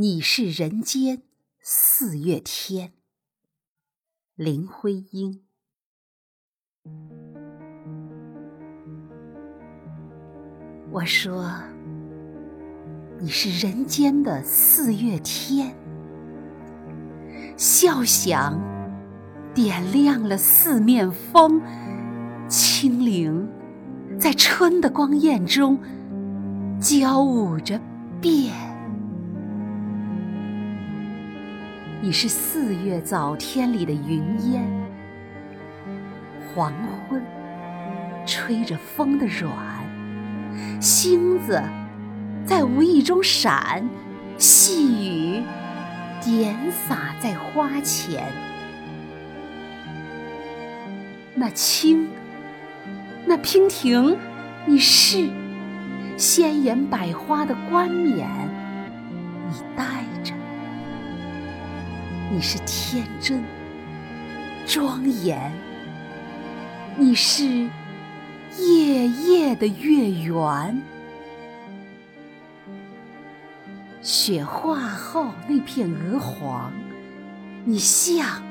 [0.00, 1.22] 你是人间
[1.60, 2.92] 四月天，
[4.36, 5.42] 林徽因。
[10.92, 11.52] 我说，
[13.18, 15.74] 你是人间的四月天，
[17.56, 18.56] 笑响
[19.52, 21.60] 点亮了四面风，
[22.46, 23.48] 清灵
[24.16, 25.76] 在春的光艳中
[26.80, 27.80] 交舞着
[28.20, 28.67] 变。
[32.00, 34.64] 你是四月早天里的云烟，
[36.54, 36.72] 黄
[37.08, 37.20] 昏
[38.24, 39.52] 吹着风的软，
[40.80, 41.60] 星子
[42.46, 43.84] 在无意中闪，
[44.36, 45.42] 细雨
[46.22, 48.32] 点洒在花前。
[51.34, 52.08] 那青，
[53.26, 54.16] 那娉婷，
[54.66, 55.28] 你是
[56.16, 58.28] 鲜艳百花的冠冕，
[59.48, 60.32] 你戴着。
[62.30, 63.42] 你是天真
[64.66, 65.50] 庄严，
[66.94, 67.70] 你是
[68.58, 70.82] 夜夜的月圆。
[74.02, 76.70] 雪化后那片鹅黄，
[77.64, 78.42] 你像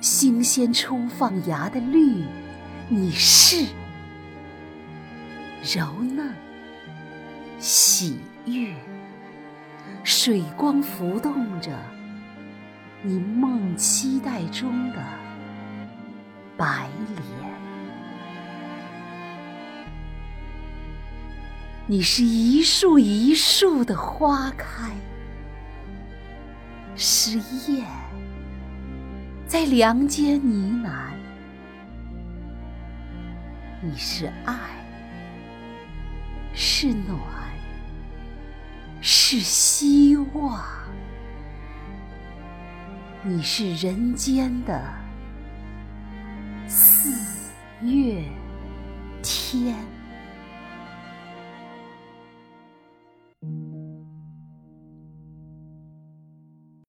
[0.00, 2.24] 新鲜初放芽的绿，
[2.88, 3.66] 你是
[5.76, 6.34] 柔嫩
[7.58, 8.74] 喜悦，
[10.02, 11.78] 水光浮动着。
[13.00, 14.96] 你梦期待中的
[16.56, 17.52] 白莲，
[21.86, 24.90] 你是一树一树的花开，
[26.96, 27.38] 是
[27.70, 27.86] 燕
[29.46, 30.90] 在梁间呢喃，
[33.80, 34.56] 你是爱，
[36.52, 37.16] 是暖，
[39.00, 40.60] 是希望。
[43.22, 44.80] 你是人间的
[46.68, 47.10] 四
[47.82, 48.22] 月
[49.22, 49.97] 天。